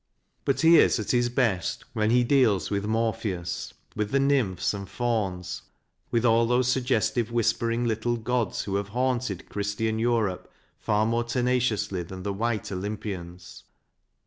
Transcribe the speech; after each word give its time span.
But 0.45 0.61
he 0.61 0.77
is 0.79 0.97
at 0.97 1.11
his 1.11 1.29
best 1.29 1.85
when 1.93 2.09
he 2.09 2.23
deals 2.23 2.71
with 2.71 2.87
Morpheus, 2.87 3.71
with 3.95 4.09
the 4.09 4.19
nymphs 4.19 4.73
and 4.73 4.89
fauns 4.89 5.61
with 6.09 6.25
all 6.25 6.47
those 6.47 6.67
suggestive 6.69 7.31
whispering 7.31 7.85
little 7.85 8.17
gods 8.17 8.63
who 8.63 8.77
have 8.77 8.87
haunted 8.87 9.47
Christian 9.47 9.99
Europe 9.99 10.51
far 10.79 11.05
more 11.05 11.23
tenaci 11.23 11.73
ously 11.73 12.01
than 12.01 12.23
the 12.23 12.33
white 12.33 12.71
Olympians. 12.71 13.63